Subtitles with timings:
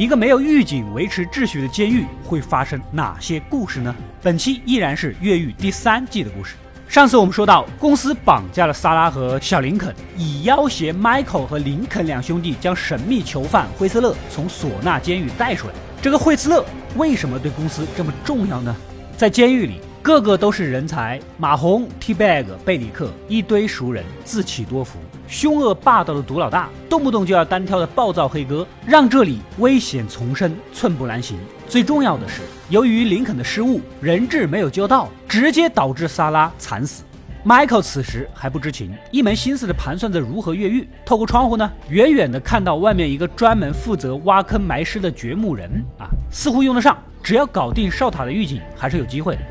[0.00, 3.94] 一个没有狱警维持秩序的监狱会发生哪些故事呢？
[4.22, 6.54] 本期依然是越狱第三季的故事。
[6.88, 15.74] 上次我们说到，公司绑架了萨拉和小林肯，以要挟 Michael 和林肯两兄弟将神秘囚犯惠斯勒从唢呐监狱带出来。
[16.00, 16.64] 这个惠斯勒
[16.96, 18.74] 为什么对公司这么重要呢？
[19.18, 24.98] 在监狱里，个个都是人才，马洪、T-Bag、贝里克，一堆熟人，自起多福。
[25.30, 31.38] 凶恶霸道的毒老大，动不动就要单挑的暴躁黑哥，让这里危险丛生，寸步难行。
[31.68, 37.04] 最重要的是，由于林肯的失误，人质没有救到，直接导致萨拉惨死。
[37.46, 40.88] Michael 此时还不知情，一门心思的盘算着如何越狱。
[41.06, 46.98] 透过窗户呢，远远的看到外面一个专门负责挖坑埋尸的掘墓人啊，似乎用得上。
[47.22, 49.42] 只要搞定哨塔的狱警，还是有机会的。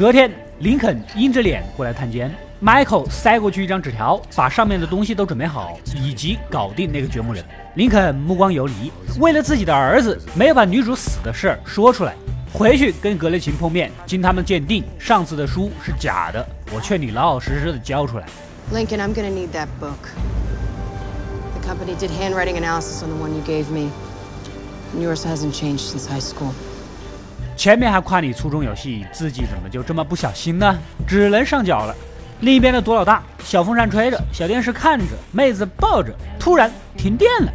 [0.00, 7.44] 隔天，林肯阴着脸过来探监，Michael 塞过去一张纸条，把上面的东西都准备好，以及搞定那个掘墓人。
[7.74, 12.14] 林肯目光游离，为了自己的儿子没有把女主死的事儿说出来，
[12.50, 13.92] 回去跟格雷琴碰面。
[14.06, 18.26] 经他们鉴定，上次的书是假的，我劝你老老实实的交出来。
[18.72, 20.08] Lincoln，I'm gonna need that book.
[21.60, 23.90] The company did handwriting analysis on the one you gave me.
[24.98, 26.54] Yours hasn't changed since high school.
[27.60, 30.78] 前面还夸你粗中有细，自己怎么就这么不小心呢？
[31.06, 31.94] 只能上缴了。
[32.40, 37.52] 另一边的毒老大，小风扇吹着，小电视看着，妹子抱着，突然停电了。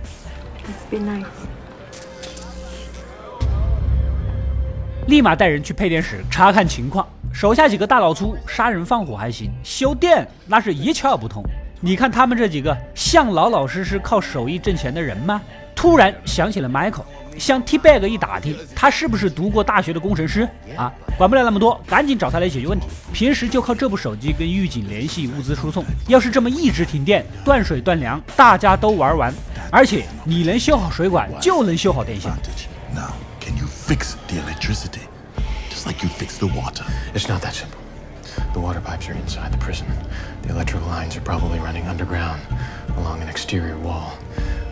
[5.08, 7.08] 立马带人去配电室查看情况。
[7.34, 11.42] 手下几个大老粗，杀人放火还行，修电那是一窍不通。
[11.82, 15.42] 你看他们这几个像老老实实靠手艺挣钱的人吗？
[15.86, 17.04] 突然想起了 Michael。
[17.38, 20.92] 向 T Bag 一打听，他是不是读过大学的工程师啊？
[21.16, 22.88] 管不了那么多，赶紧找他来解决问题。
[23.14, 25.86] 平时就靠这部手机跟狱警联系物资输送。
[26.08, 29.32] 要是这么一直停电、断水断粮，大家都玩完。
[29.70, 32.32] 而且你能修好水管，就能修好电线。
[32.92, 35.02] Now, can you fix the electricity,
[35.70, 36.84] just like you fix the water?
[37.14, 37.78] It's not that simple.
[38.54, 39.86] The water pipes are inside the prison.
[40.48, 42.40] The electrical lines are probably running underground
[42.98, 44.14] along an exterior wall,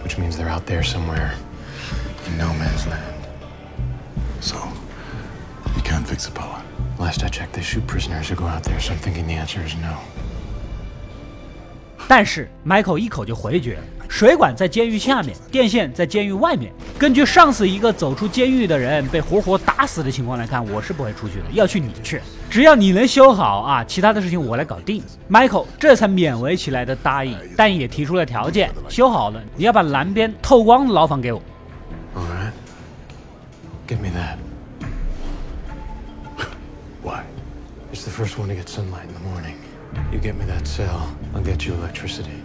[0.03, 1.35] which means they're out there somewhere.
[2.37, 3.27] No man's land.
[4.41, 4.57] So,
[5.75, 6.63] you can't fix the power.
[6.99, 9.61] Last I checked, they shoot prisoners who go out there, so I'm thinking the answer
[9.63, 9.99] is no.
[12.09, 13.85] 但是 Michael 一口就回绝了。
[14.14, 16.72] 水管在监狱下面，电线在监狱外面。
[17.00, 21.46] 根据上次一个走出监狱的人被活活打死的情况来看，我是不会出去的。
[21.52, 25.02] 要去你去，只要你能修好啊，其他的事情我来搞定。
[25.32, 31.42] Michael 这才勉为其来的答应，但也提出了条件：修好了，你要把南边透光的牢房给我。
[32.16, 32.52] All right,
[33.88, 34.38] give me that.
[37.02, 37.24] Why?
[37.92, 39.56] It's the first one to get sunlight in the morning.
[40.12, 42.44] You get me that cell, I'll get you electricity.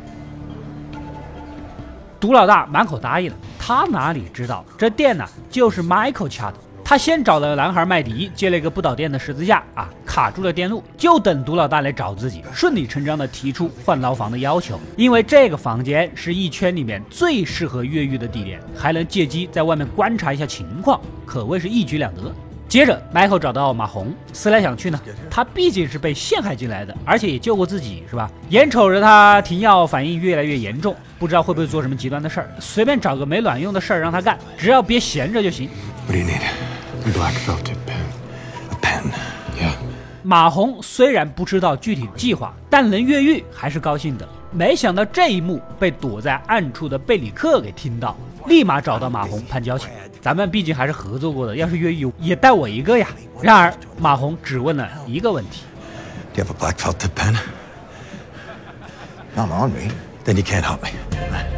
[2.21, 6.59] 毒老大满口答应了，他哪里知道这电呢，就是 Michael 掐的。
[6.85, 14.81] 他先找了男孩麦迪，借了一个不导电的十字架啊，卡住了电路，就等毒老大来找自己，顺理成章的提出换牢房的要求。
[14.97, 22.35] 因为这个房间是一圈里面最适合越狱的地点，还能借机在外面观察一下情况，可谓是一举两得。
[22.69, 28.31] 接着，Michael 找到马红，思来想去呢，他毕竟是被陷害进来的，而且也救过自己，是吧？
[28.51, 35.71] 眼瞅着他停药反应越来越严重，不知道会不会做什么极端的事儿，随便找个没卵用的事儿让他干，只要别闲着就行。
[36.07, 36.43] What do you need?
[37.15, 38.03] Black felt pen.
[38.71, 39.05] A pen.
[39.59, 39.73] Yeah.
[40.23, 44.29] 马红虽然不知道具体计划，但能越狱还是高兴的。
[44.51, 48.15] 没想到这一幕被躲在暗处的贝里克给听到，
[48.49, 49.89] 立马找到马红攀交情。
[50.21, 53.09] 咱们毕竟还是合作过的，要是越狱也带我一个呀。
[53.41, 55.63] 然而马红只问了一个问题
[56.35, 57.37] ：Do you have a black felt tip pen?
[59.37, 59.93] Not on me.
[60.25, 61.58] Then you can't help me.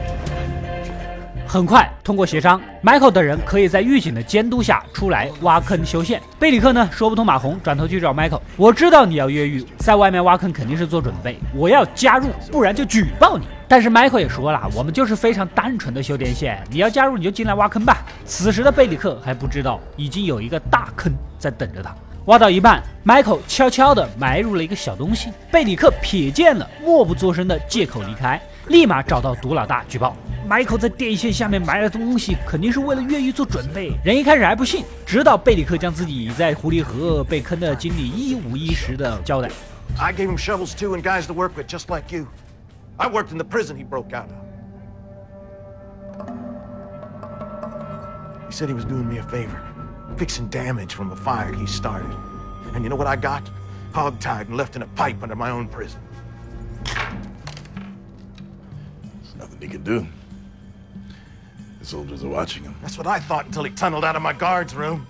[1.50, 6.22] 很快，通过协商，Michael 等人可以在狱警的监督下出来挖坑修线。
[6.38, 8.40] 贝里克呢，说不通马红，转头去找 Michael。
[8.56, 13.48] 我知道你要越狱，在外面挖坑肯定是做准备，我要加入，不然就举报你。
[13.66, 17.96] 但是 Michael 也说了，我们就是非常单纯的修电线，你要加入你就进来挖坑吧。
[18.24, 21.92] 此时的贝里克还不知道，已经有一个大坑在等着他。
[22.26, 30.15] 挖到一半，Michael 悄悄地埋入了一个小东西，贝里克瞥见了，默不作声的借口离开，立马找到毒老大举报。
[30.47, 33.93] Michael 在电线下面埋了东西，肯定是为了越狱做准备。
[34.03, 39.49] 人一开始还不信，直到贝里克将自己在狐狸河被坑的经历一五一十的交代。
[39.97, 42.27] I gave him shovels too and guys to work with, just like you.
[42.97, 44.45] I worked in the prison he broke out of.
[48.47, 49.59] He said he was doing me a favor,
[50.17, 52.15] fixing damage from a fire he started.
[52.73, 53.43] And you know what I got?
[53.93, 55.99] Hogtied and left in a pipe under my own prison.
[59.60, 60.06] He could do.
[61.80, 62.74] The soldiers are watching him.
[62.82, 65.06] That's what I thought until he tunneled out of my guard's room.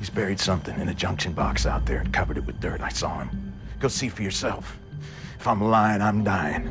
[0.00, 2.80] He's buried something in a junction box out there and covered it with dirt.
[2.80, 3.28] I saw him.
[3.80, 4.76] Go see for yourself.
[5.38, 6.68] If I'm lying, I'm dying.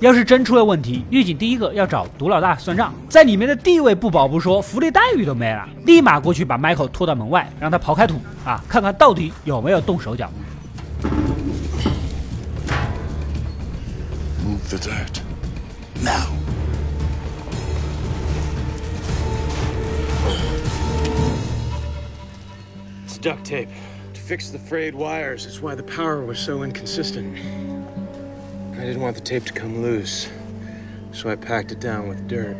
[0.00, 10.30] 要是真出了问题，狱警第一个要找毒老大算账，在里面的地位不保不说，福利待遇都没了，立马过去把 Michael 拖到门外，让他刨开土啊，看看到底有没有动手脚。
[14.69, 15.21] the dirt.
[16.01, 16.27] Now.
[23.05, 23.69] It's duct tape
[24.13, 25.45] to fix the frayed wires.
[25.45, 27.37] That's why the power was so inconsistent.
[28.77, 30.29] I didn't want the tape to come loose,
[31.11, 32.55] so I packed it down with dirt.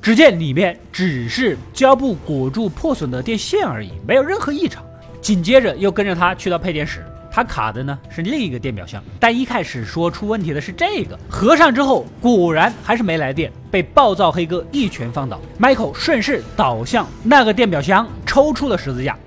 [0.00, 4.84] 只见里面只是胶布裹住破损的电线而已，没有任何异常。
[5.20, 15.39] 紧接着又跟着他去到配电室， 他卡的呢是另一个电表箱，但一开始说出问题的是这个，合上之后果然还是没来电，被暴躁黑哥一拳放倒。
[15.57, 19.17] Michael 顺势倒向那个电表箱，抽出了十字架。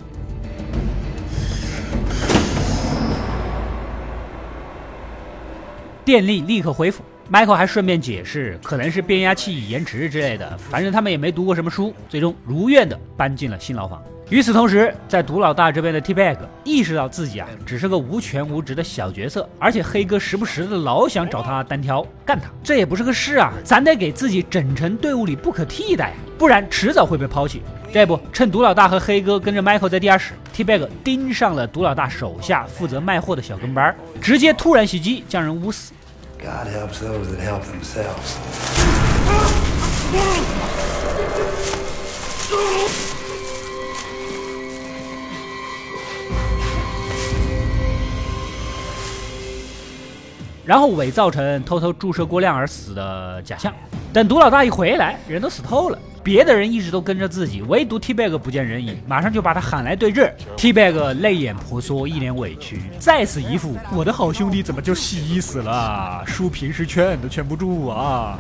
[6.04, 7.02] 电力立刻恢复。
[7.32, 14.02] Michael 还顺便解释，可能是变压器延迟之类的，反正他们也没读过什么书，最终如愿的搬进了新牢房。
[14.30, 27.62] 与此同时，在毒老大这边的 T-Bag 意识到自己啊只是个无权无职的小角色，而且黑哥时不时的老想找他单挑干他，这也不是个事啊，咱得给自己整成队伍里不可替代，不然迟早会被抛弃。
[27.92, 35.92] 这不，趁毒老大和黑哥跟着 Michael 在地下室，T-Bag 盯上了毒老大手下负责卖货的小跟班，直接突然袭击，将人捂死。
[36.40, 38.38] God helps those that help themselves.
[50.64, 53.72] 然后伪造成偷偷注射过量而死的假象。
[54.12, 55.98] 等毒老大一回来，人都死透了。
[56.22, 60.32] 别的人一直都跟着自己，唯独 T-Bag 不见人影，马上就把他喊来对峙。
[60.56, 66.24] T-Bag 泪眼婆娑，一脸委屈，再次一副我的好兄弟怎么就死死了？
[66.26, 68.38] 叔平时劝都劝不住啊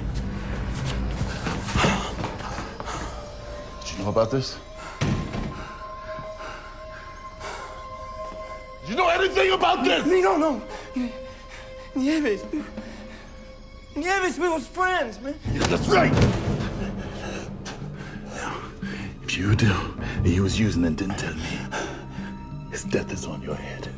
[3.84, 4.54] ！Did you know about this?
[8.86, 10.06] Did you know anything about this?
[10.06, 10.60] No, no.
[11.94, 12.44] Nieves.
[13.94, 15.34] Nieves, we was friends, man.
[15.52, 16.12] That's right.
[18.34, 18.60] Now,
[19.22, 19.72] if you do,
[20.24, 21.58] he was using and didn't tell me,
[22.70, 23.88] his death is on your head.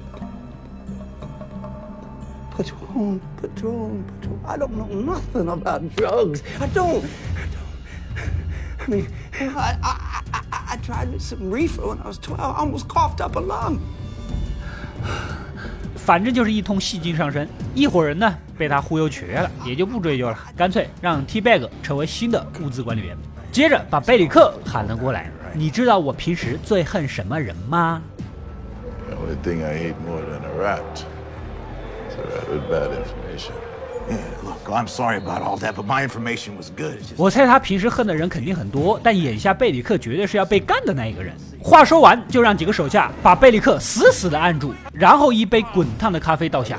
[2.57, 4.41] Patron, Patron, Patron.
[4.47, 6.43] I don't know nothing about drugs.
[6.61, 7.05] I don't.
[7.05, 8.31] I don't.
[8.81, 9.09] I mean,
[9.41, 12.41] I, I, I, I, I tried some reefer when I was 12.
[12.41, 13.96] I almost coughed up a lung.
[16.06, 23.17] 反正就是一通戏精上身，一伙人呢被他忽悠瘸了，也就不追究了，干脆让 T-Bag 成为新的物资管理员。
[23.50, 28.00] 接着把贝里克喊了过来，你知道我平时最恨什么人吗
[29.08, 30.79] ？The only thing I hate more than a rat
[32.09, 33.55] is a rat with bad information.
[34.08, 36.99] Yeah, look, I'm sorry about all that, but my information was good.
[37.00, 41.35] It's just- 我猜他平时恨的人肯定很多，但眼下贝里克绝对是要被干的那一个人。
[41.62, 46.78] 话说完，就让几个手下把贝里克死死的按住，然后一杯滚烫的咖啡倒下。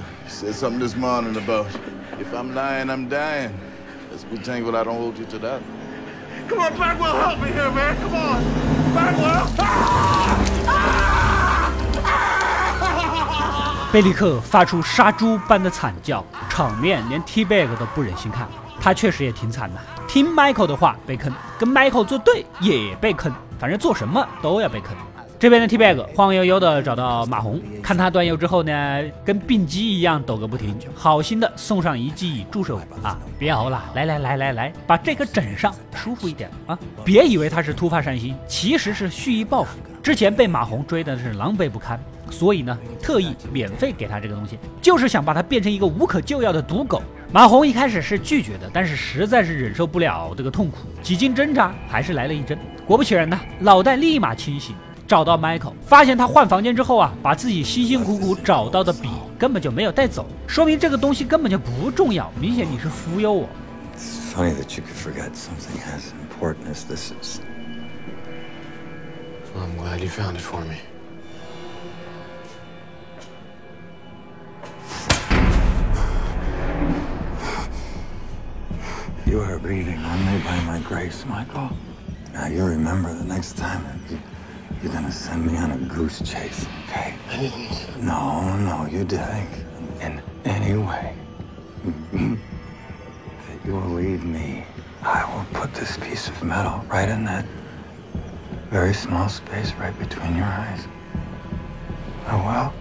[13.97, 18.47] 贝里克发出杀猪般的惨叫，场面连 T-Bag 都不忍心看。
[18.79, 24.95] 他确实也挺惨的，听 Michael 的话被坑，跟 Michael 作对也被坑，反正做什么都要被坑。
[25.39, 36.77] 这边的 T-Bag 晃悠悠的找到马红，看他断油之后呢，跟病鸡一样抖个不停，好心的送上一剂注射啊，别熬了，来来来来来，把这个整上，舒服一点啊！
[37.05, 39.77] 别以为他是突发善心，其实是蓄意报复。
[40.01, 41.99] 之前被马红追的是狼狈不堪，
[42.31, 46.99] 所以呢，特意免费给他这个东西，就是想把他变成一个无可救药的毒狗。
[47.31, 52.57] 马红一开始是拒绝的，但是实在是忍受不了这个痛苦，几经挣扎，还是来了一针。
[52.87, 54.73] 果不其然呢，脑袋立马清醒，
[55.07, 59.09] 找到 Michael，发现他换房间之后啊，把自己辛辛苦苦找到的笔
[59.39, 63.47] 根本就没有带走，说明这个东西根本就不重要，明显你是忽悠我。
[63.95, 67.39] It's funny that you could forget something as important as this is.
[69.55, 70.75] Well, I'm glad you found it for me.
[79.25, 81.69] You are breathing only by my grace, Michael.
[82.33, 84.19] Now you remember the next time you,
[84.81, 87.13] you're gonna send me on a goose chase, okay?
[87.29, 88.03] I didn't.
[88.03, 89.47] No, no, you didn't.
[90.01, 91.13] in any way
[92.13, 94.63] that you will leave me,
[95.03, 97.45] I will put this piece of metal right in that
[98.69, 100.87] very small space right between your eyes.
[102.29, 102.71] Oh well.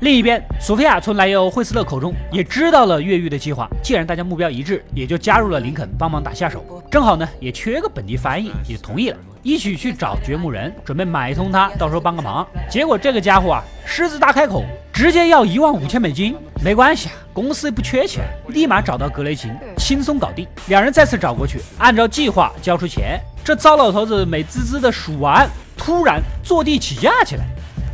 [0.00, 3.68] 另一边，索菲亚从男友惠斯勒口中也知道了越狱的计划。
[3.82, 6.80] 既然大家目标一致，也就加入了林肯帮忙打下手。
[6.88, 12.46] 正好呢，也缺个本地翻译，也同意了，一起去找掘墓人，准备买通他，到时候帮个忙。
[12.68, 16.36] 结果这个家伙啊，狮子大开口，直接要一万五千美金。
[16.62, 20.46] 没关系啊，公司不缺钱，立马找到格雷琴，轻松搞定。
[20.66, 23.20] 两人再次找过去，按照计划交出钱。
[23.44, 27.44] 这糟老头子美滋滋的数完，突然坐地起价起来。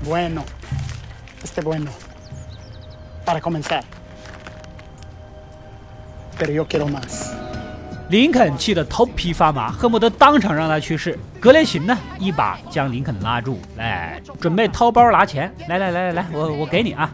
[0.05, 0.43] Bueno.
[1.45, 1.89] Este bueno.
[3.25, 3.83] Para comenzar.
[6.39, 7.33] Pero yo quiero más.
[8.11, 11.19] 林肯气得头皮发麻，恨不得当场让他去世。
[11.41, 15.53] 格雷琴呢，一把将林肯拉住，来，准备掏包拿钱。
[15.69, 17.11] 来来来来来，我我给你啊。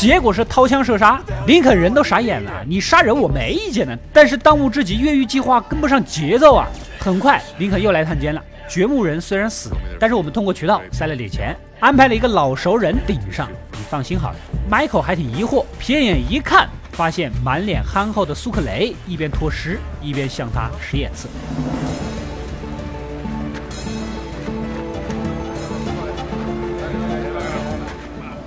[0.00, 2.50] 结果是掏枪射杀，林肯人都傻眼了。
[2.66, 6.66] 你杀人我没意见的，但是当务之急越狱计划跟不上节奏啊！
[6.98, 8.42] 很快，林肯又来探监了。
[8.66, 13.46] 掘墓人虽然死，但是我们通过渠道塞了点钱，安排了一个老熟人顶上。
[13.72, 14.36] 你放心好了。
[14.70, 21.28] Michael 还挺疑惑，瞥眼一看，发现满脸憨厚的苏克雷一边拖尸，一边向他使眼色。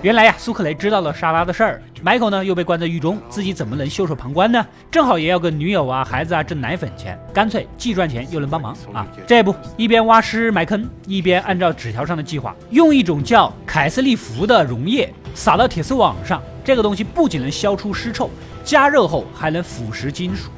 [0.04, 4.68] 原来呀，苏克雷知道了莎拉的事儿，Michael 呢又被关在狱中，自己怎么能袖手旁观呢？
[4.92, 9.08] 正好也要跟女友啊、孩子啊挣奶粉钱，干脆既赚钱又能帮忙啊！
[9.26, 16.44] 这不，一边挖尸埋坑，一边按照纸条上的计划，用一种叫凯斯利福的溶液撒到铁丝网上。
[16.66, 18.30] 这个东西不仅能消除尸臭，
[18.62, 20.52] 加热后还能腐蚀金属。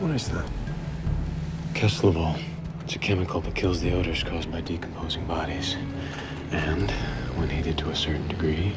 [0.00, 0.44] What is that?
[1.74, 5.74] It's a chemical that kills the odors caused by decomposing bodies.
[6.52, 6.88] And,
[7.37, 8.73] when heated to a certain degree,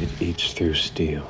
[0.00, 1.22] it eats through steel.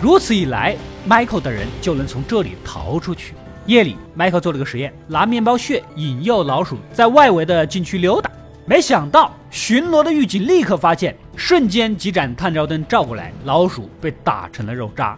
[0.00, 0.76] 如此一来，
[1.08, 3.34] Michael 等人就能从这里逃出去。
[3.66, 8.30] 夜里，Michael 做了个实验，拿面包屑引诱老鼠在外围的禁区溜达。
[8.64, 15.15] 没想到， 巡逻的狱警立刻发现，瞬间几盏探照灯照过来，老鼠被打成了肉渣。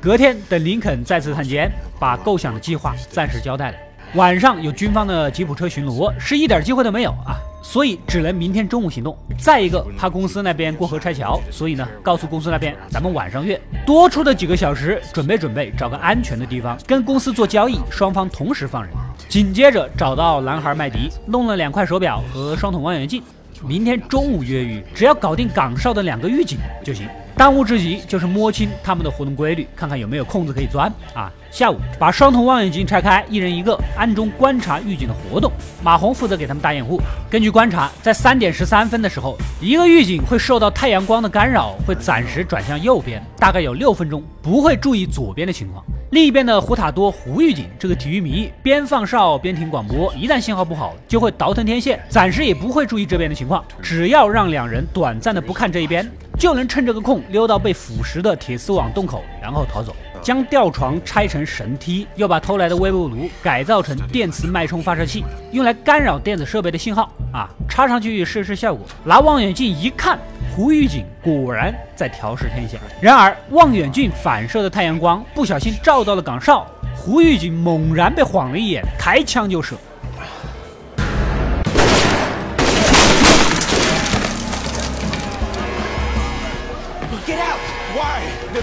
[0.00, 1.68] 隔天，等林肯再次探监，
[1.98, 3.76] 把构想的计划暂时交代了。
[4.14, 7.34] 晚上有军方的吉普车巡逻，是一点机会都没有啊，
[7.70, 9.14] 所以只能明天中午行动。
[9.38, 13.60] 再一个，怕公司那边过河拆桥，所以呢，告诉公司那边咱们晚上约。
[13.84, 18.90] 多出的几个小时，准备准备，找个安全的地方跟公司做交易，双方同时放人。
[19.28, 23.22] 紧接着找到男孩麦迪，弄了两块手表和双筒望远镜。
[23.62, 27.06] 明天中午越狱，只要搞定岗哨的两个狱警就行。
[27.38, 31.32] 当务之急就是摸清他们的活动规律，看看有没有空子可以钻啊。
[31.52, 35.52] 下午把双筒望远镜拆开，一人一个，暗中观察狱警的活动。
[35.80, 37.00] 马红负责给他们打掩护。
[37.30, 45.82] 根据观察，在三点十三分的时候，一个狱警会受到太阳光的干扰，会暂时转向右边，大概有六分钟不会注意左边的情况。
[46.10, 53.64] 另一边的胡塔多胡狱警这个体育迷，边放哨边听广播，一旦信号不好，就会倒腾天线，暂时也不会注意这边的情况。
[53.80, 59.94] 只要让两人短暂的不看这一边，就能趁这个空溜到被腐蚀的铁丝网洞口，然后逃走。
[60.20, 68.86] 将吊床拆成绳梯，又把偷来的微波炉改造成电磁脉冲发射器，用来干扰电子设备的信号啊，插上去试试效果。
[69.04, 70.18] 拿望远镜一看，
[70.54, 72.80] 胡狱警果然在调试天线。
[73.00, 76.66] 然而望远镜反射的太阳光不小心照到了岗哨，
[76.96, 79.76] 胡狱警猛然被晃了一眼，抬枪就射。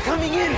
[0.05, 0.51] Coming in!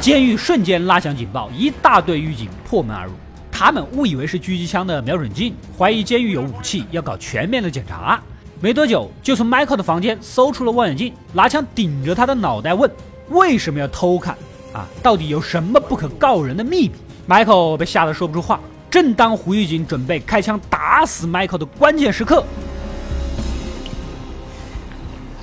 [0.00, 3.12] 监狱瞬间拉响警报，一大队狱警破门而入。
[3.50, 8.20] 他们误以为是狙击枪的瞄准镜，怀疑监狱有武器，要搞全面的检查。
[8.60, 12.90] 没多久，就从 Michael 的房间搜出了望远镜，拿枪顶着他的脑袋问
[13.30, 14.36] ：“为什么要偷看？
[14.74, 16.92] 啊，到底有什么不可告人的秘密
[17.26, 18.60] ？”Michael 被吓得说不出话。
[18.90, 22.44] 正当胡狱警准备开枪打死 Michael 的关键时刻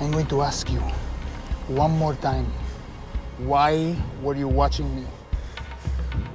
[0.00, 0.80] ，I'm going to ask you
[1.67, 2.45] one more time.
[3.39, 5.05] Why were you watching me?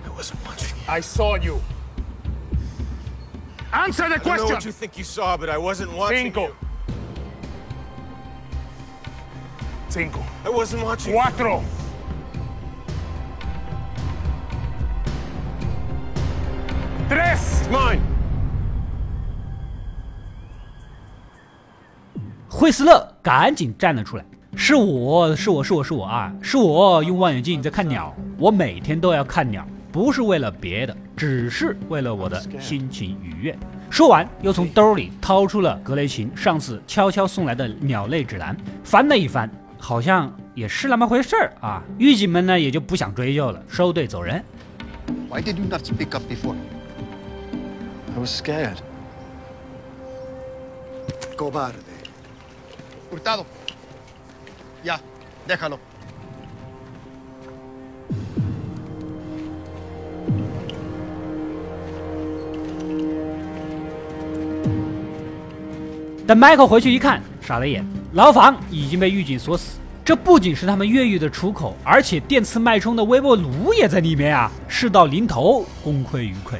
[0.04, 0.84] I wasn't watching you.
[0.88, 1.60] I saw you.
[3.72, 4.54] Answer the I don't know question.
[4.54, 6.46] what you think you saw, but I wasn't watching Cinco.
[6.48, 6.54] you.
[9.88, 10.22] Cinco.
[10.44, 11.18] I wasn't watching you.
[11.20, 11.62] Cuatro.
[17.08, 17.68] Tres.
[17.70, 18.00] Mine!
[22.48, 24.24] 惠斯勒赶紧站了出来，
[24.55, 33.57] 是我是我是我是我啊，是我用望远镜在看鸟，我每天都要看鸟，不是为了别的，只是为了我的心情愉悦。
[33.89, 41.81] 说完，又从兜里掏出了格雷琴上次悄悄送来的鸟类指南，翻了一翻，好像也是那么回事儿啊。
[41.97, 44.43] 狱警们呢也就不想追究了，收队走人。
[45.29, 46.55] Why did you not speak up before?
[48.15, 48.77] I was scared.
[51.37, 51.73] Cobarde.
[53.11, 53.45] Hurtado.
[54.83, 54.98] Ya,
[55.48, 55.77] déjalo.
[66.25, 67.83] 等 Michael 回去一看，傻了眼，
[68.13, 69.79] 牢房已经被狱警锁死。
[70.05, 74.51] 这不仅是他们越狱的出口，而且电磁脉冲的微波炉也在里面啊！
[74.67, 76.57] 事到临头，功亏一篑。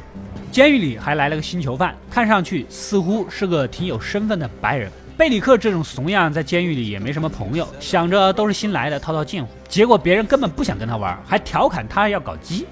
[0.52, 4.90] 监狱里还来了个新囚犯，看上去似乎是个挺有身份的白人。
[5.19, 9.49] 贝里克这种怂样，在监狱里也没什么朋友，想着都是新来的，套套近乎。
[9.69, 12.65] 结果别人根本不想跟他玩，还调侃他要搞基。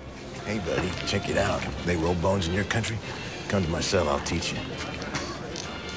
[0.46, 1.62] Hey, buddy, check it out.
[1.88, 2.98] They roll bones in your country?
[3.50, 4.60] Come to my cell, I'll teach you.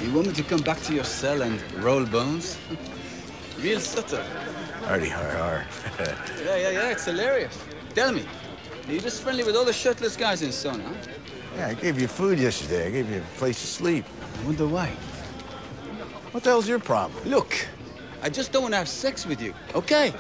[0.00, 2.56] You want me to come back to your cell and roll bones?
[3.61, 4.23] Real sutter.
[4.87, 5.64] Hardy har har.
[6.44, 7.58] Yeah, yeah, yeah, it's hilarious.
[7.94, 8.23] Tell me,
[8.87, 10.92] are you just friendly with all the shirtless guys in Son, huh?
[11.56, 12.87] yeah, I gave you food yesterday.
[12.87, 14.04] I gave you a place to sleep.
[14.42, 14.90] I wonder why.
[16.32, 17.23] What the hell's your problem?
[17.25, 17.54] Look,
[18.23, 20.12] I just don't want to have sex with you, okay?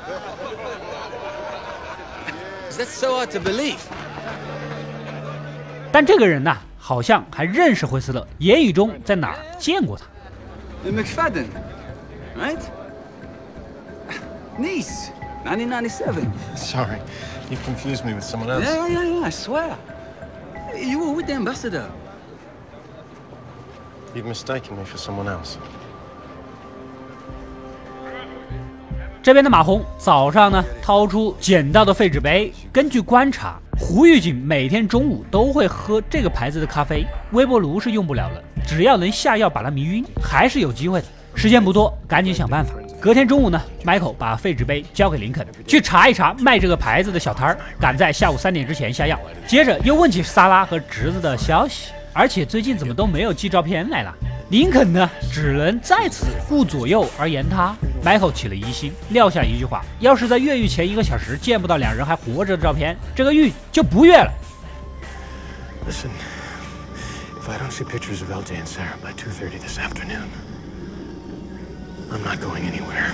[2.68, 3.80] Is that so hard to believe?
[5.92, 10.04] 但这个人呐，好像还认识惠斯勒，言语中在哪儿见过他。
[10.82, 11.46] The McFadden,
[12.36, 12.60] right?
[14.58, 15.10] Nice,
[15.44, 16.30] 1997.
[16.56, 17.00] Sorry,
[17.50, 18.64] you've confused me with someone else.
[18.64, 19.76] Yeah, yeah, yeah, I swear.
[20.74, 21.90] You were with the ambassador.
[24.14, 25.58] You've mistaken me for someone else.
[29.23, 32.51] 这边的马红早上呢，掏出捡到的废纸杯。
[32.73, 37.05] 根据观察，胡狱警每天中午都会喝这个牌子的咖啡。
[37.31, 41.07] 微波炉是用不了了，只要能下药把他迷晕，还是有机会的。
[41.35, 42.73] 时间不多，赶紧想办法。
[42.99, 49.19] 隔天中午呢，Michael 把废纸杯交给林肯，去查一查卖这个牌子的小摊儿，赶在下午三点之前下药。
[49.45, 54.11] 接着又问起萨拉和侄子的消息，而且最近怎么都没有寄照片来了。
[54.51, 57.73] 林肯呢，只能在此顾左右而言他。
[58.03, 64.29] Michael 起了疑心，撂下一句话：要是在越狱前一个小时见不到两人还活着的照片，这个狱就不越了。
[65.87, 66.09] Listen,
[67.39, 70.27] if I don't see pictures of LJ and Sarah by 2.30 this afternoon,
[72.11, 73.13] I'm not going anywhere.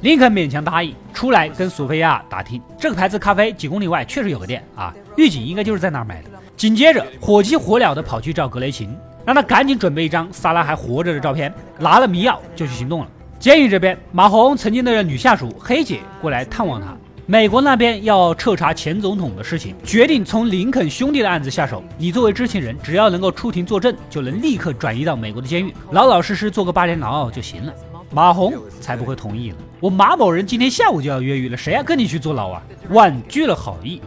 [0.00, 6.30] 林肯勉强答应，出来跟索菲亚打听这个牌子咖啡几公里外确实有个店啊，狱警应该就是在那儿买的。
[6.62, 8.96] 紧接着火急火燎地跑去找格雷琴，
[9.26, 13.08] 让他赶紧准备一张萨拉还活着的照片，拿了迷药就去行动了。
[13.36, 16.96] 监狱这边，马红曾经的女下属黑姐过来探望他。
[17.26, 21.82] 美国那边要彻查前总统的事情，决定从林肯兄弟的案子下手。
[21.98, 27.74] 你作为知情人，只要能够出庭作证，就能立刻转移到美国的监狱，老老实实做个八年牢就行了。
[28.12, 29.56] 马红才不会同意了。
[29.80, 32.62] 我马某人今天下午就要越狱了，谁要跟你去坐牢啊？
[32.90, 34.00] 婉拒了好意。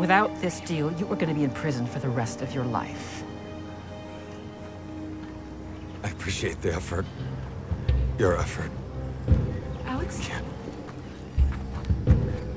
[0.00, 2.64] Without this deal, you were going to be in prison for the rest of your
[2.64, 3.22] life.
[6.02, 7.04] I appreciate the effort.
[8.18, 8.70] Your effort.
[9.86, 10.30] Alex?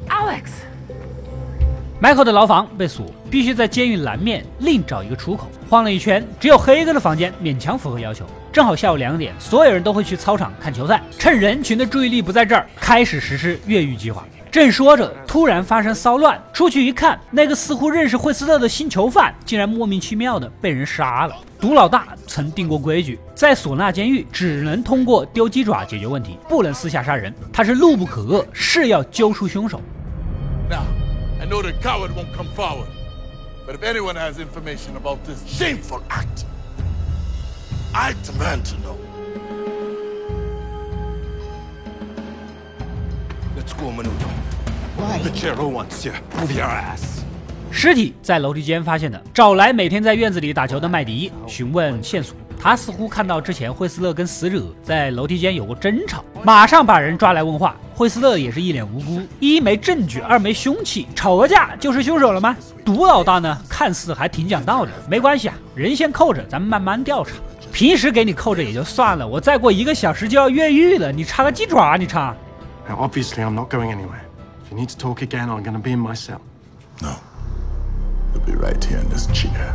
[0.07, 0.51] Alex!
[2.01, 5.49] Michael 的牢房被锁，必须在监狱南面另找一个出口。
[5.69, 8.25] 晃了一圈，只有黑哥的房间勉强符合要求。
[8.53, 14.25] 正好下午两点，所有人都会去操场看球赛，趁人群的注意力不在这儿，开始实施越狱计划。
[14.53, 21.35] 正说着，突然发生骚乱，出去一看，那个似乎认识惠斯特的新囚犯，竟然莫名其妙的被人杀了。
[21.59, 27.33] 毒老大曾定过规矩，在唢呐监狱只能通过丢鸡爪解决问题，不能私下杀人。
[27.51, 29.81] 他是怒不可遏，誓要揪出凶手。
[37.95, 39.12] I demand to know.
[47.71, 52.35] 尸体在楼梯间发现的，找来每天在院子里打球的麦迪询问线索。
[52.59, 57.75] 他似乎看到之前惠斯勒跟死者在楼梯间有过争吵，马上把人抓来问话。
[57.93, 62.55] 惠斯勒也是一脸无辜，一没证据，二没凶器，吵个架就是凶手了吗？
[62.85, 67.31] 毒老大呢，看似还挺讲道理，没关系啊，人先扣着，咱们慢慢调查。
[67.71, 72.35] 平时给你扣着也就算了，我再过一个小时就要越狱了，你插个鸡爪，你插？
[72.87, 74.25] Now, obviously, I'm not going anywhere.
[74.65, 76.41] If you need to talk again, I'm going to be in my cell.
[77.01, 77.15] No.
[78.33, 79.73] You'll be right here in this chair.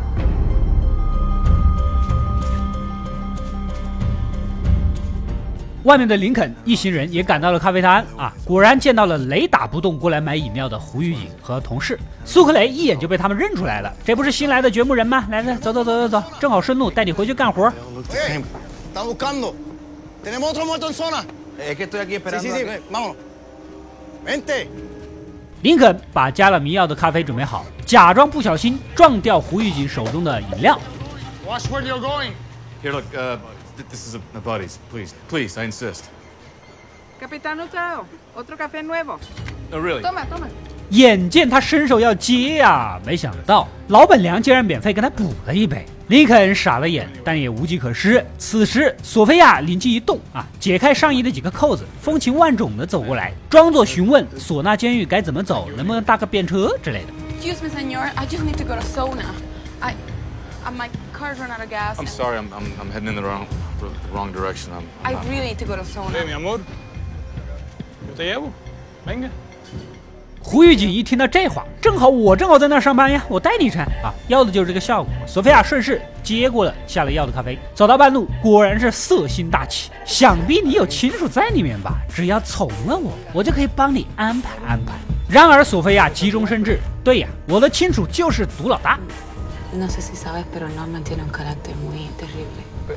[5.84, 13.90] 外面的林肯一行人也赶到了咖啡摊啊，果然见到了雷打不动过来买饮料的胡玉锦和同事苏克雷，一眼就被他们认出来了。
[14.04, 15.26] 这不是新来的掘墓人吗？
[15.30, 17.72] 来来，走走走走走，正好顺路带你回去干活。
[18.10, 18.42] Hey,
[21.58, 21.64] está buscando.
[21.64, 21.64] Tenemos otro muerto en zona.
[21.64, 22.42] Es que estoy aquí esperando.
[22.42, 22.82] Sí, sí, sí.
[22.90, 23.16] Vámonos.
[24.24, 24.68] Vente.
[25.62, 30.78] 林肯把加了迷药的咖啡准备好，假装不小心撞掉胡玉锦手中的饮料。
[31.44, 32.30] Watch where you're going.
[32.80, 33.38] Here, look, uh,
[33.76, 34.76] th- this is a, buddy's.
[34.92, 36.04] Please, please, I insist.
[37.20, 38.04] Capitán Hurtado,
[38.36, 39.18] otro café nuevo.
[39.72, 40.00] No, really.
[40.00, 40.46] Toma, toma.
[40.90, 45.84] 眼见他伸手要接呀、没想到老板娘竟然免费给他补了一杯。
[46.08, 48.24] 林肯傻了眼，但也无计可施。
[48.38, 57.12] 此时，索菲亚灵机一动啊，解开上衣的几个扣子，风情万种的走过来，装作询问唢呐监狱该怎么走，能不能搭个便车之类的。
[57.38, 58.10] Excuse me, senor.
[58.16, 59.26] I just need to go to sauna.
[59.80, 59.94] I,
[60.64, 61.98] uh, my car's run out of gas.
[61.98, 63.46] I'm sorry, I'm, I'm, I'm heading in the wrong,
[63.78, 64.72] the wrong direction.
[64.72, 66.10] I'm, I I'm really need to go to sauna.
[66.10, 66.60] Hey, mi amor.
[68.08, 68.50] Yo te llevo.
[69.04, 69.28] Venga.
[70.50, 75.12] 胡玉锦一听到这话，正好我正好在那儿上班呀，我带你一程啊，要的就是这个效果。
[75.26, 81.98] 索菲亚顺势接过了下了药的咖啡，走到半路，果然是色心大起，想必你有亲属在里面吧？
[82.08, 84.94] 只要从了我，我就可以帮你安排安排。
[85.28, 88.98] 然而索菲亚急中生智，对呀，我的亲属就是毒老大。
[89.74, 92.96] Norman tiene un carácter muy terrible.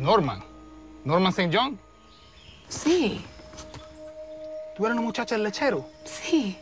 [0.00, 0.40] Norman.
[1.30, 1.52] St.
[1.52, 1.74] John.
[2.70, 3.18] Sí,
[4.76, 5.84] ¿Tú eres una muchacha del lechero?
[6.04, 6.56] sí.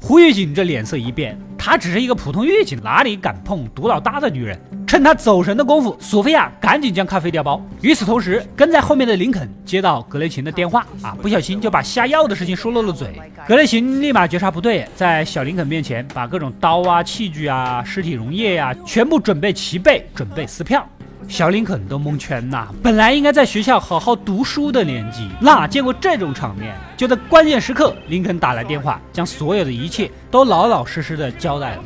[0.00, 4.56] 胡玉锦这脸色一变，她只是一个普通狱警，哪里敢碰毒老大的女人？
[4.86, 7.60] 趁他走神的功夫，索菲亚赶紧将咖啡调包。
[7.82, 13.20] 与此同时，跟在后面的林肯接到格雷琴的电话啊，不小心就把下药的事情说漏了嘴。
[13.48, 20.88] 格雷琴立马觉察不对，在小林肯面前把各种刀啊、器具啊、尸体溶液呀、全部准备齐备，准备撕票。
[21.28, 22.68] 小林肯都蒙圈呐！
[22.82, 26.74] 本来应该在学校好好读书的年纪，哪见过这种场面？
[26.96, 31.82] 就在关键时刻，林肯打来电话，将所有的一切都老老实实的交代了。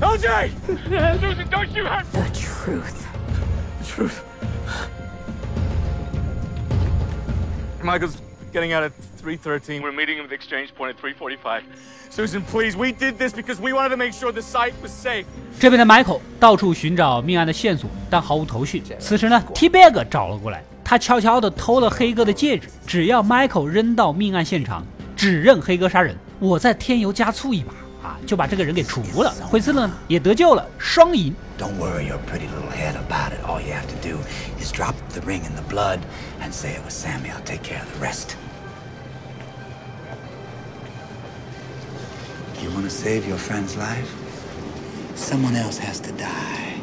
[0.00, 0.48] LJ!
[1.20, 2.04] 就是 don't you have...
[2.12, 3.04] The truth.
[3.86, 4.18] Truth.
[7.82, 8.16] Michael's
[8.52, 8.90] getting out at
[9.24, 9.82] 313.
[9.82, 11.64] We're meeting him at the exchange point at 345.
[12.10, 15.24] Susan, please, we did this because we wanted to make sure the site was safe.
[15.58, 18.82] 这边的 Michael 到处寻找命案的线索，但毫无头绪。
[19.00, 27.72] 此时呢，T-Bag 找了过来，他悄悄地偷了黑哥的戒指，只要 Michael 扔到命案现场，指认黑哥杀人，我再添油加醋一把
[28.08, 29.34] 啊，就把这个人给除了。
[29.50, 31.34] 惠斯勒呢也得救了，双赢。
[31.58, 33.40] Don't worry your pretty little head about it.
[33.46, 34.18] All you have to do
[34.60, 36.00] is drop the ring in the blood
[36.42, 37.30] and say it was Sammy.
[37.30, 38.36] I'll take care of the rest.
[42.64, 44.08] You want to save your friend's life?
[45.14, 46.78] Someone else has to die.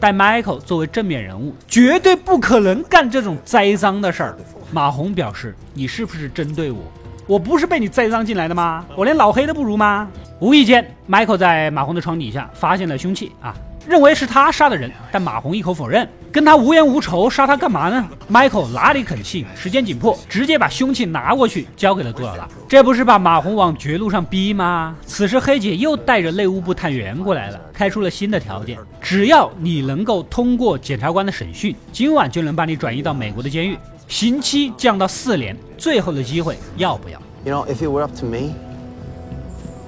[0.00, 4.38] 但 Michael 作为正面人物，绝对不可能干这种栽赃的事儿。
[4.72, 6.80] 马红表示：“你是不是针对我？
[7.26, 8.86] 我不是被你栽赃进来的吗？
[8.96, 10.08] 我连老黑都不如吗？”
[10.40, 13.54] 无意间，Michael 在马红的床底下发现了凶器啊，
[13.90, 19.44] 认为是他杀的人，但马红一口否认，跟他无冤无仇，杀他干嘛呢？Michael 哪里肯信？
[19.56, 24.94] 时间紧迫，直接把凶器拿过去交给了杜老大，这不是把马红往绝路上逼吗？
[25.04, 33.76] 此时黑姐又带着内务部探员过来了，开出了新的条件，只要你能够通过检察官的审讯，今晚就能把你转移到美国的监狱，
[34.06, 38.52] 刑期降到四年，最后的机会要不要？You know, if it were up to me,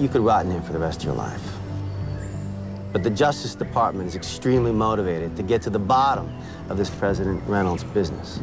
[0.01, 1.52] you could rot in here for the rest of your life.
[2.94, 6.30] But the Justice Department is extremely motivated to get to the bottom
[6.70, 8.40] of this President Reynolds business.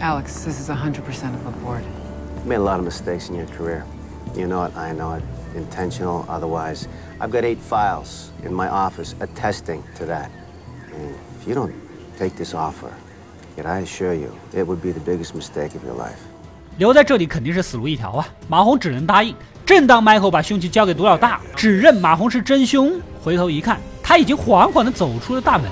[0.00, 1.82] Alex, this is 100% of the board.
[2.36, 3.84] You've made a lot of mistakes in your career.
[4.34, 5.22] You know it, I know it.
[5.54, 6.88] Intentional, otherwise.
[7.20, 10.30] I've got eight files in my office attesting to that.
[10.94, 11.74] And if you don't
[12.18, 12.90] take this offer,
[13.56, 16.20] yet I assure you, it would be the biggest mistake of your life.
[16.78, 18.26] 留在这里肯定是死路一条啊！
[18.48, 19.36] 马红只能答应。
[19.66, 25.69] 正当 Michael 把凶器交给毒老大，指认马红是真凶， 回头一看，他已经缓缓地走出了大门。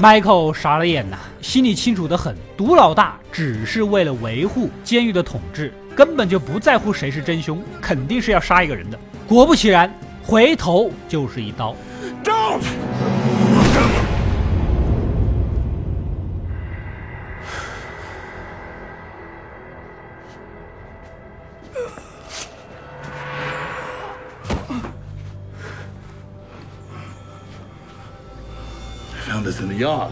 [0.00, 8.98] Michael 傻了眼呐，心里清楚的很，毒老大只是为了维护监狱的统治，根本就不在乎谁是真凶，肯定是要杀一个人的。
[9.28, 11.76] 果不其然，回头就是一刀。
[12.24, 12.62] Don't!
[29.84, 30.10] Found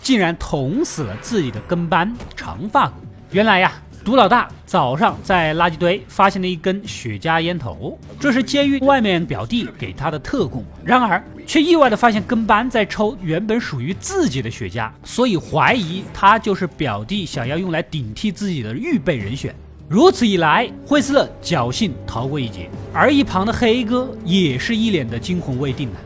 [0.00, 2.94] 竟然捅死了自己的跟班长发哥。
[3.30, 3.72] 原来呀，
[4.04, 10.64] 毒老大早上在垃圾堆发现了一根雪茄烟头，这是监狱外面表弟给他的特供。
[10.84, 19.54] 然而，却意外的发现跟班在抽原本属于自己的雪茄，所以怀疑他就是表弟想要用来顶替自己的预备人选。
[19.88, 25.98] 如此一来，惠斯勒侥幸逃过一劫，而一旁的黑哥也是一脸的惊魂未定呢。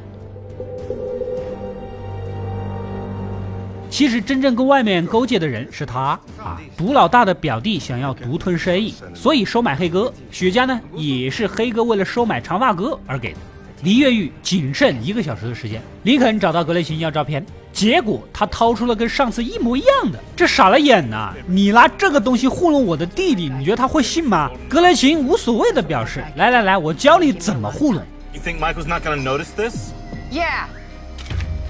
[3.97, 10.13] 其实真正跟外面勾结的人是他啊，毒老大的表弟想要独吞生意，所以收买黑哥。
[10.31, 13.39] 雪茄呢，也是黑哥为了收买长发哥而给的。
[13.83, 21.33] 离越狱仅剩一个小时的时间，林肯找到格雷琴要照片，结果他掏出了跟上次一模一样的，这傻了眼呐！
[21.47, 24.51] 你拿这个东西糊弄我的弟弟，你觉得他会信吗？
[24.69, 28.03] 格雷琴无所谓的表示：来来来，我教你怎么糊弄。
[28.35, 29.93] You think Michael's not gonna notice this?
[30.31, 30.67] Yeah.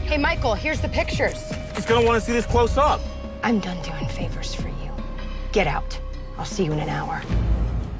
[0.09, 1.37] Hey, Michael, here's the pictures.
[1.77, 3.01] He's gonna want to see this close up.
[3.43, 4.91] I'm done doing favors for you.
[5.53, 5.99] Get out.
[6.39, 7.21] I'll see you in an hour.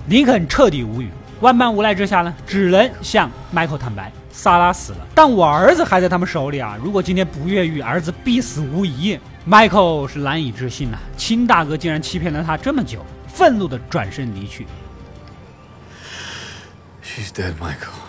[0.09, 1.11] 林肯彻底无语，
[1.41, 6.79] 万般无奈之下呢，只能向迈克坦白，萨拉死了，但我儿子还在他们手里啊！
[6.83, 9.19] 如果今天不越狱，儿子必死无疑。
[9.45, 14.67] 迈克是难以置信呐、亲大哥竟然欺骗了他这么久，愤怒的转身离去。
[17.05, 18.06] She's dead, Michael.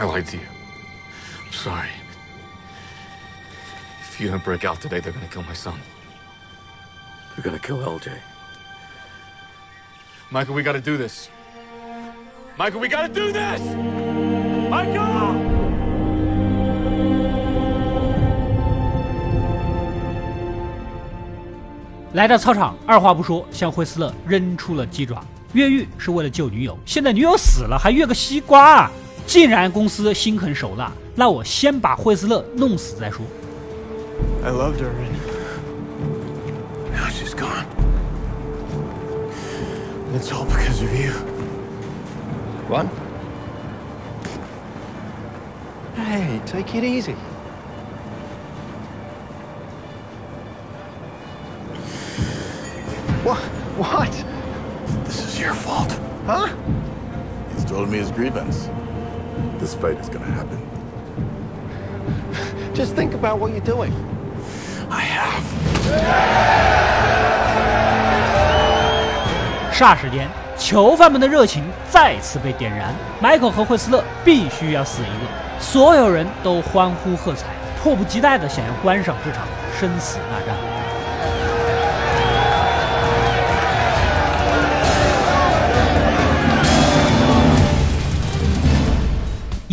[0.00, 0.46] I lied to you.
[1.46, 1.90] I'm sorry.
[4.02, 5.74] If you don't break out today, they're gonna kill my son.
[7.34, 8.12] They're gonna kill LJ.
[10.30, 11.28] Michael, we gotta do this.
[12.58, 13.60] Michael, we gotta do this!
[14.70, 15.34] Michael!
[22.14, 25.22] 来到操场，二话不说向惠斯勒扔出了鸡爪。
[25.52, 28.90] 越狱是为了救女友，现在女友死了，还越个西瓜啊！
[29.26, 33.24] 既然公司心狠手辣，那我先把惠斯勒弄死再说。
[34.44, 35.16] I loved her, and
[36.92, 37.66] Now she's gone.
[40.14, 41.12] it's all because of you.
[42.68, 42.86] What?
[45.96, 47.14] Hey, take it easy.
[53.24, 53.38] What?
[53.76, 54.24] What?
[55.04, 55.92] This is your fault.
[56.26, 56.48] Huh?
[57.54, 58.68] He's told me his grievance.
[59.59, 60.59] This fight is gonna happen.
[62.73, 63.91] Just think about what you're doing.
[64.89, 65.43] I have.
[69.71, 70.27] 霎时间，
[70.57, 72.93] 囚犯们的热情再次被点燃。
[73.19, 75.27] 迈克和惠斯勒必须要死一个，
[75.59, 77.47] 所有人都欢呼喝彩，
[77.81, 79.43] 迫不及待的想要观赏这场
[79.79, 80.70] 生死大战。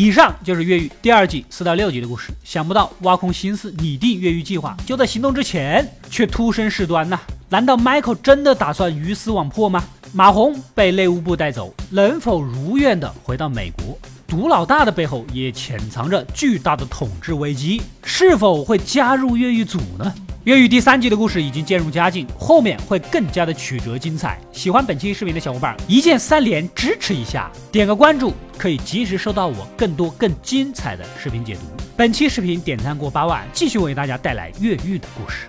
[0.01, 2.31] 以上就是《越狱》第二季四到六集的故事。
[2.45, 7.19] 想不到挖空心思拟定越狱计划，就在行动之前却突生事端呐！
[7.49, 9.83] 难道 Michael 真的打算鱼死网破吗？
[10.13, 13.99] 马红被内务部带走，能否如愿的回到美国？
[14.29, 20.15] 毒老大的背后也潜藏着巨大的统治危机，是否会加入越狱组呢？
[20.49, 24.41] 越狱第三季的故事已经渐入佳境，后面会更加的曲折精彩。
[24.51, 31.61] 喜欢本期视频的小伙伴，一键三连支持一下，点个关注，可以及时收到我更多更精彩的视频解读。
[31.99, 35.49] 本期视频点赞过八万，继续为大家带来越狱的故事。